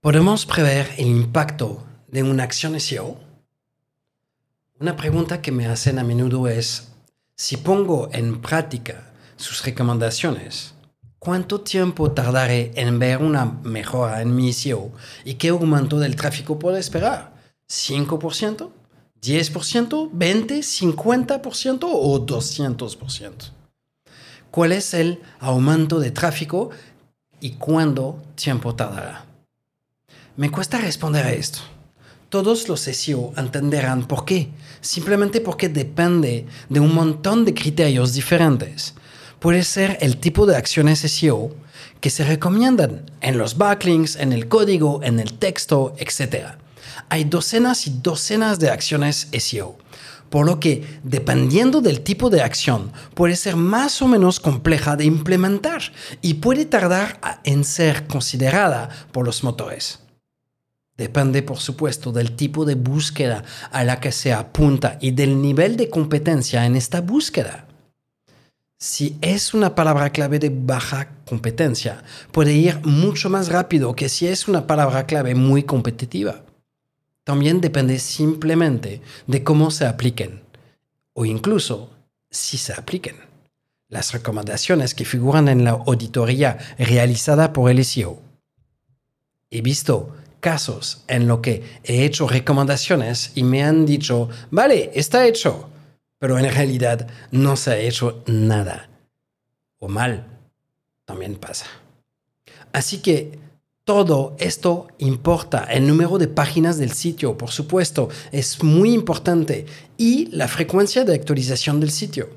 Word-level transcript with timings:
¿Podemos 0.00 0.46
prever 0.46 0.92
el 0.96 1.08
impacto 1.08 1.84
de 2.06 2.22
una 2.22 2.44
acción 2.44 2.78
SEO? 2.78 3.18
Una 4.78 4.94
pregunta 4.94 5.42
que 5.42 5.50
me 5.50 5.66
hacen 5.66 5.98
a 5.98 6.04
menudo 6.04 6.46
es, 6.46 6.92
si 7.34 7.56
pongo 7.56 8.08
en 8.12 8.40
práctica 8.40 9.10
sus 9.34 9.64
recomendaciones, 9.64 10.72
¿cuánto 11.18 11.62
tiempo 11.62 12.12
tardaré 12.12 12.70
en 12.76 13.00
ver 13.00 13.18
una 13.18 13.44
mejora 13.64 14.22
en 14.22 14.36
mi 14.36 14.52
SEO 14.52 14.92
y 15.24 15.34
qué 15.34 15.48
aumento 15.48 15.98
del 15.98 16.14
tráfico 16.14 16.60
puedo 16.60 16.76
esperar? 16.76 17.32
¿5%? 17.68 18.70
¿10%? 19.20 20.10
¿20%? 20.12 20.12
¿50% 20.12 21.88
o 21.90 22.24
200%? 22.24 23.32
¿Cuál 24.52 24.70
es 24.70 24.94
el 24.94 25.20
aumento 25.40 25.98
de 25.98 26.12
tráfico 26.12 26.70
y 27.40 27.54
cuánto 27.54 28.22
tiempo 28.36 28.76
tardará? 28.76 29.27
Me 30.38 30.52
cuesta 30.52 30.78
responder 30.78 31.26
a 31.26 31.32
esto. 31.32 31.58
Todos 32.28 32.68
los 32.68 32.82
SEO 32.82 33.32
entenderán 33.36 34.06
por 34.06 34.24
qué. 34.24 34.50
Simplemente 34.80 35.40
porque 35.40 35.68
depende 35.68 36.46
de 36.68 36.78
un 36.78 36.94
montón 36.94 37.44
de 37.44 37.54
criterios 37.54 38.12
diferentes. 38.12 38.94
Puede 39.40 39.64
ser 39.64 39.98
el 40.00 40.18
tipo 40.18 40.46
de 40.46 40.54
acciones 40.54 41.00
SEO 41.00 41.56
que 42.00 42.10
se 42.10 42.22
recomiendan 42.22 43.10
en 43.20 43.36
los 43.36 43.58
backlinks, 43.58 44.14
en 44.14 44.32
el 44.32 44.46
código, 44.46 45.00
en 45.02 45.18
el 45.18 45.32
texto, 45.40 45.96
etc. 45.98 46.50
Hay 47.08 47.24
docenas 47.24 47.88
y 47.88 47.98
docenas 48.00 48.60
de 48.60 48.70
acciones 48.70 49.26
SEO. 49.36 49.76
Por 50.30 50.46
lo 50.46 50.60
que, 50.60 51.00
dependiendo 51.02 51.80
del 51.80 52.02
tipo 52.02 52.30
de 52.30 52.42
acción, 52.42 52.92
puede 53.14 53.34
ser 53.34 53.56
más 53.56 54.00
o 54.02 54.06
menos 54.06 54.38
compleja 54.38 54.94
de 54.94 55.04
implementar 55.04 55.82
y 56.22 56.34
puede 56.34 56.64
tardar 56.64 57.18
en 57.42 57.64
ser 57.64 58.06
considerada 58.06 58.88
por 59.10 59.26
los 59.26 59.42
motores. 59.42 59.98
Depende, 60.98 61.44
por 61.44 61.58
supuesto, 61.58 62.10
del 62.10 62.34
tipo 62.34 62.64
de 62.64 62.74
búsqueda 62.74 63.44
a 63.70 63.84
la 63.84 64.00
que 64.00 64.10
se 64.10 64.32
apunta 64.32 64.98
y 65.00 65.12
del 65.12 65.40
nivel 65.40 65.76
de 65.76 65.88
competencia 65.88 66.66
en 66.66 66.74
esta 66.74 67.00
búsqueda. 67.00 67.68
Si 68.80 69.16
es 69.20 69.54
una 69.54 69.76
palabra 69.76 70.10
clave 70.10 70.40
de 70.40 70.50
baja 70.50 71.10
competencia, 71.24 72.02
puede 72.32 72.52
ir 72.54 72.80
mucho 72.84 73.30
más 73.30 73.48
rápido 73.48 73.94
que 73.94 74.08
si 74.08 74.26
es 74.26 74.48
una 74.48 74.66
palabra 74.66 75.06
clave 75.06 75.36
muy 75.36 75.62
competitiva. 75.62 76.42
También 77.22 77.60
depende 77.60 78.00
simplemente 78.00 79.00
de 79.28 79.44
cómo 79.44 79.70
se 79.70 79.86
apliquen 79.86 80.42
o 81.12 81.24
incluso 81.24 81.90
si 82.28 82.58
se 82.58 82.72
apliquen. 82.72 83.16
Las 83.88 84.12
recomendaciones 84.12 84.94
que 84.94 85.04
figuran 85.04 85.48
en 85.48 85.62
la 85.62 85.70
auditoría 85.70 86.58
realizada 86.76 87.52
por 87.52 87.70
el 87.70 87.84
SEO. 87.84 88.20
He 89.50 89.62
visto 89.62 90.14
casos 90.40 91.04
en 91.08 91.26
los 91.26 91.40
que 91.40 91.62
he 91.84 92.04
hecho 92.04 92.28
recomendaciones 92.28 93.32
y 93.34 93.42
me 93.42 93.62
han 93.62 93.86
dicho, 93.86 94.28
vale, 94.50 94.90
está 94.94 95.26
hecho, 95.26 95.68
pero 96.18 96.38
en 96.38 96.52
realidad 96.52 97.08
no 97.30 97.56
se 97.56 97.70
ha 97.70 97.78
hecho 97.78 98.22
nada. 98.26 98.88
O 99.78 99.88
mal, 99.88 100.26
también 101.04 101.36
pasa. 101.36 101.66
Así 102.72 102.98
que 102.98 103.38
todo 103.84 104.36
esto 104.38 104.88
importa. 104.98 105.64
El 105.64 105.86
número 105.86 106.18
de 106.18 106.28
páginas 106.28 106.76
del 106.76 106.92
sitio, 106.92 107.38
por 107.38 107.50
supuesto, 107.50 108.10
es 108.32 108.62
muy 108.62 108.92
importante 108.92 109.64
y 109.96 110.26
la 110.26 110.46
frecuencia 110.46 111.04
de 111.04 111.14
actualización 111.14 111.80
del 111.80 111.90
sitio. 111.90 112.28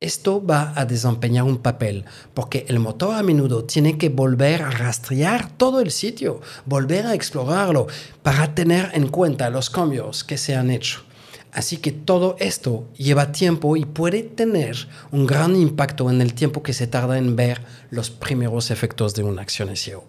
Esto 0.00 0.44
va 0.44 0.74
a 0.76 0.84
desempeñar 0.84 1.42
un 1.42 1.58
papel 1.58 2.04
porque 2.32 2.64
el 2.68 2.78
motor 2.78 3.16
a 3.16 3.24
menudo 3.24 3.64
tiene 3.64 3.98
que 3.98 4.10
volver 4.10 4.62
a 4.62 4.70
rastrear 4.70 5.50
todo 5.50 5.80
el 5.80 5.90
sitio, 5.90 6.40
volver 6.66 7.04
a 7.06 7.14
explorarlo 7.14 7.88
para 8.22 8.54
tener 8.54 8.92
en 8.94 9.08
cuenta 9.08 9.50
los 9.50 9.70
cambios 9.70 10.22
que 10.22 10.38
se 10.38 10.54
han 10.54 10.70
hecho. 10.70 11.02
Así 11.50 11.78
que 11.78 11.90
todo 11.90 12.36
esto 12.38 12.88
lleva 12.96 13.32
tiempo 13.32 13.76
y 13.76 13.86
puede 13.86 14.22
tener 14.22 14.76
un 15.10 15.26
gran 15.26 15.56
impacto 15.56 16.10
en 16.10 16.20
el 16.20 16.32
tiempo 16.32 16.62
que 16.62 16.74
se 16.74 16.86
tarda 16.86 17.18
en 17.18 17.34
ver 17.34 17.62
los 17.90 18.10
primeros 18.10 18.70
efectos 18.70 19.14
de 19.14 19.24
una 19.24 19.42
acción 19.42 19.74
SEO. 19.74 20.04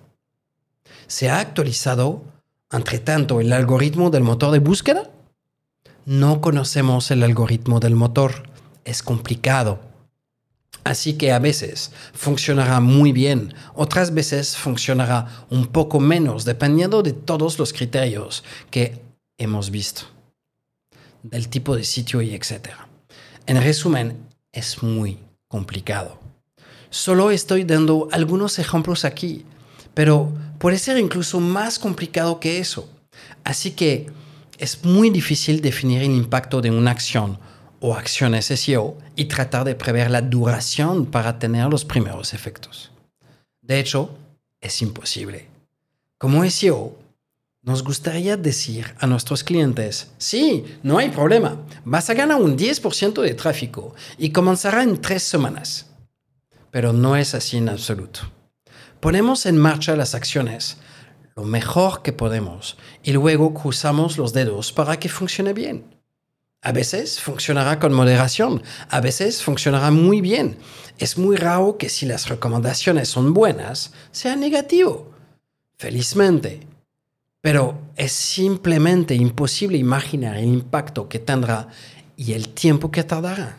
¿Se 1.08 1.30
ha 1.30 1.40
actualizado, 1.40 2.22
entre 2.72 3.00
tanto, 3.00 3.42
el 3.42 3.52
algoritmo 3.54 4.12
del 4.12 4.22
motor 4.22 4.52
de 4.52 4.60
búsqueda? 4.60 5.10
No 6.06 6.42
conocemos 6.42 7.10
el 7.10 7.24
algoritmo 7.24 7.80
del 7.80 7.96
motor 7.96 8.49
es 8.86 9.04
complicado. 9.04 9.80
Así 10.84 11.14
que 11.14 11.32
a 11.32 11.40
veces 11.40 11.92
funcionará 12.14 12.80
muy 12.80 13.12
bien, 13.12 13.54
otras 13.76 14.14
veces 14.14 14.56
funcionará 14.56 15.46
un 15.50 15.68
poco 15.68 16.00
menos, 16.00 16.46
dependiendo 16.46 17.04
de 17.04 17.14
todos 17.14 17.60
los 17.60 17.74
criterios 17.74 18.44
que 18.72 19.02
hemos 19.38 19.70
visto, 19.70 20.04
del 21.22 21.50
tipo 21.50 21.76
de 21.76 21.84
sitio 21.84 22.22
y 22.22 22.34
etc. 22.34 22.70
En 23.46 23.62
resumen, 23.62 24.18
es 24.52 24.82
muy 24.82 25.20
complicado. 25.48 26.20
Solo 26.90 27.30
estoy 27.30 27.66
dando 27.66 28.08
algunos 28.12 28.58
ejemplos 28.58 29.06
aquí, 29.06 29.46
pero 29.94 30.34
puede 30.58 30.80
ser 30.80 30.98
incluso 30.98 31.40
más 31.40 31.78
complicado 31.78 32.40
que 32.40 32.60
eso. 32.60 32.90
Así 33.44 33.72
que 33.72 34.08
es 34.58 34.84
muy 34.84 35.10
difícil 35.10 35.62
definir 35.62 36.02
el 36.02 36.12
impacto 36.12 36.62
de 36.62 36.72
una 36.72 36.92
acción 36.92 37.40
o 37.80 37.96
acciones 37.96 38.46
SEO 38.46 38.98
y 39.16 39.26
tratar 39.26 39.64
de 39.64 39.76
prever 39.76 40.12
la 40.12 40.22
duración 40.22 41.06
para 41.06 41.40
tener 41.40 41.68
los 41.68 41.86
primeros 41.86 42.34
efectos. 42.34 42.92
De 43.62 43.80
hecho, 43.80 44.18
es 44.62 44.82
imposible. 44.82 45.48
Como 46.18 46.44
SEO, 46.50 46.98
nos 47.62 47.84
gustaría 47.84 48.38
decir 48.38 48.94
a 49.00 49.08
nuestros 49.08 49.44
clientes, 49.44 50.12
sí, 50.18 50.66
no 50.82 50.98
hay 50.98 51.10
problema, 51.10 51.58
vas 51.84 52.10
a 52.10 52.14
ganar 52.14 52.42
un 52.42 52.58
10% 52.58 53.22
de 53.22 53.34
tráfico 53.34 53.94
y 54.18 54.32
comenzará 54.32 54.84
en 54.84 55.00
tres 55.00 55.24
semanas. 55.24 55.88
Pero 56.72 56.94
no 56.94 57.16
es 57.16 57.34
así 57.36 57.58
en 57.58 57.70
absoluto. 57.70 58.22
Ponemos 59.00 59.46
en 59.46 59.58
marcha 59.58 59.96
las 59.96 60.16
acciones 60.16 60.78
lo 61.36 61.46
mejor 61.46 62.02
que 62.02 62.12
podemos 62.12 62.78
y 63.02 63.14
luego 63.14 63.54
cruzamos 63.54 64.18
los 64.18 64.34
dedos 64.34 64.74
para 64.74 65.00
que 65.00 65.08
funcione 65.08 65.54
bien. 65.54 65.99
A 66.62 66.74
veces 66.74 67.22
funcionará 67.22 67.80
con 67.80 67.94
moderación, 67.94 68.62
a 68.90 69.00
veces 69.00 69.42
funcionará 69.42 69.92
muy 69.92 70.20
bien. 70.20 70.58
Es 70.98 71.18
muy 71.18 71.38
raro 71.38 71.78
que 71.78 71.88
si 71.88 72.06
las 72.06 72.28
recomendaciones 72.28 73.08
son 73.08 73.34
buenas, 73.34 73.94
sea 74.12 74.36
negativo. 74.36 75.12
Felizmente. 75.78 76.68
Pero 77.40 77.80
es 77.96 78.12
simplemente 78.12 79.16
imposible 79.16 79.78
imaginar 79.78 80.36
el 80.36 80.46
impacto 80.46 81.08
que 81.08 81.20
tendrá 81.20 81.70
y 82.18 82.34
el 82.34 82.50
tiempo 82.50 82.92
que 82.92 83.06
tardará. 83.06 83.58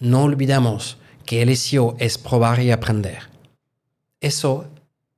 No 0.00 0.24
olvidamos 0.24 0.96
que 1.24 1.42
el 1.42 1.56
SEO 1.56 1.94
es 2.00 2.18
probar 2.18 2.60
y 2.60 2.72
aprender. 2.72 3.30
Eso 4.20 4.66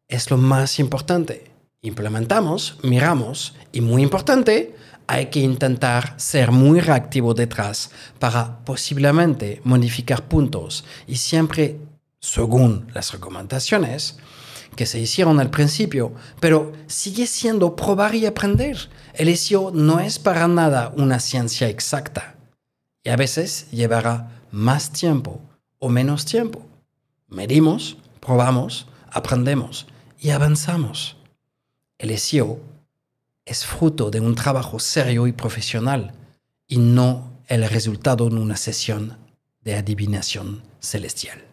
es 0.09 0.31
lo 0.31 0.37
más 0.37 0.79
importante. 0.79 1.51
Implementamos, 1.81 2.79
miramos 2.83 3.55
y 3.73 3.81
muy 3.81 4.03
importante, 4.03 4.77
hay 5.07 5.27
que 5.27 5.41
intentar 5.41 6.15
ser 6.17 6.51
muy 6.51 6.81
reactivo 6.81 7.35
detrás 7.35 7.91
para 8.19 8.65
posiblemente 8.65 9.61
modificar 9.65 10.25
puntos 10.29 10.85
y 11.07 11.17
siempre 11.17 11.79
según 12.21 12.89
las 12.93 13.13
recomendaciones 13.13 14.19
que 14.75 14.87
se 14.87 14.99
hicieron 14.99 15.41
al 15.41 15.51
principio, 15.51 16.13
pero 16.41 16.73
sigue 16.87 17.27
siendo 17.27 17.77
probar 17.77 18.15
y 18.15 18.27
aprender. 18.27 18.91
El 19.15 19.35
SEO 19.37 19.71
no 19.71 20.01
es 20.01 20.19
para 20.19 20.49
nada 20.49 20.93
una 20.97 21.21
ciencia 21.21 21.69
exacta 21.69 22.37
y 23.03 23.09
a 23.09 23.17
veces 23.17 23.71
llevará 23.71 24.43
más 24.51 24.91
tiempo 24.91 25.41
o 25.79 25.89
menos 25.89 26.25
tiempo. 26.25 26.67
Medimos, 27.29 27.97
probamos, 28.21 28.87
aprendemos 29.11 29.87
y 30.19 30.31
avanzamos. 30.31 31.17
El 31.99 32.17
SEO 32.19 32.61
es 33.47 33.65
fruto 33.65 34.11
de 34.11 34.21
un 34.21 34.35
trabajo 34.35 34.79
serio 34.81 35.27
y 35.27 35.33
profesional 35.33 36.13
y 36.67 36.79
no 36.79 37.41
el 37.47 37.67
resultado 37.69 38.29
de 38.29 38.37
una 38.37 38.57
sesión 38.57 39.17
de 39.61 39.77
adivinación 39.77 40.63
celestial. 40.81 41.45